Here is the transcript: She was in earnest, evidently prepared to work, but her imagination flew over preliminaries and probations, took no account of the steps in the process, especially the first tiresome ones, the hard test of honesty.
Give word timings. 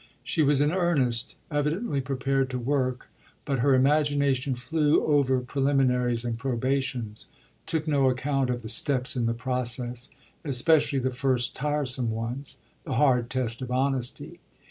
She 0.23 0.41
was 0.41 0.61
in 0.61 0.71
earnest, 0.71 1.35
evidently 1.51 2.01
prepared 2.01 2.49
to 2.49 2.57
work, 2.57 3.07
but 3.45 3.59
her 3.59 3.75
imagination 3.75 4.55
flew 4.55 5.05
over 5.05 5.39
preliminaries 5.41 6.25
and 6.25 6.39
probations, 6.39 7.27
took 7.67 7.87
no 7.87 8.09
account 8.09 8.49
of 8.49 8.63
the 8.63 8.67
steps 8.67 9.15
in 9.15 9.27
the 9.27 9.35
process, 9.35 10.09
especially 10.43 10.97
the 10.97 11.11
first 11.11 11.55
tiresome 11.55 12.09
ones, 12.09 12.57
the 12.83 12.93
hard 12.93 13.29
test 13.29 13.61
of 13.61 13.69
honesty. 13.69 14.39